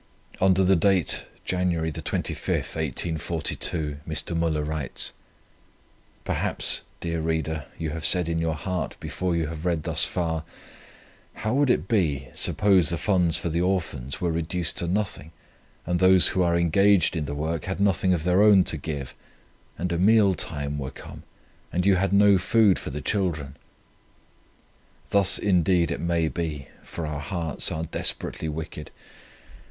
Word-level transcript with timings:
Under 0.41 0.63
the 0.63 0.75
date 0.75 1.27
Jan. 1.45 1.73
25, 1.75 2.49
1842, 2.49 3.99
Mr. 4.09 4.35
Müller 4.35 4.67
writes: 4.67 5.11
"Perhaps, 6.23 6.81
dear 6.99 7.21
reader, 7.21 7.65
you 7.77 7.91
have 7.91 8.03
said 8.03 8.27
in 8.27 8.39
your 8.39 8.55
heart 8.55 8.97
before 8.99 9.35
you 9.35 9.45
have 9.45 9.63
read 9.63 9.83
thus 9.83 10.03
far: 10.03 10.43
'How 11.35 11.53
would 11.53 11.69
it 11.69 11.87
be, 11.87 12.29
suppose 12.33 12.89
the 12.89 12.97
funds 12.97 13.37
for 13.37 13.49
the 13.49 13.61
Orphans 13.61 14.19
were 14.19 14.31
reduced 14.31 14.77
to 14.77 14.87
nothing, 14.87 15.33
and 15.85 15.99
those 15.99 16.29
who 16.29 16.41
are 16.41 16.57
engaged 16.57 17.15
in 17.15 17.25
the 17.25 17.35
work 17.35 17.65
had 17.65 17.79
nothing 17.79 18.11
of 18.11 18.23
their 18.23 18.41
own 18.41 18.63
to 18.63 18.77
give, 18.77 19.13
and 19.77 19.91
a 19.91 19.99
meal 19.99 20.33
time 20.33 20.79
were 20.79 20.89
come, 20.89 21.21
and 21.71 21.85
you 21.85 21.93
had 21.97 22.11
no 22.11 22.39
food 22.39 22.79
for 22.79 22.89
the 22.89 23.01
children.' 23.01 23.55
"Thus 25.11 25.37
indeed 25.37 25.91
it 25.91 26.01
may 26.01 26.27
be, 26.27 26.69
for 26.83 27.05
our 27.05 27.19
hearts 27.19 27.71
are 27.71 27.83
desperately 27.83 28.49
wicked. 28.49 28.89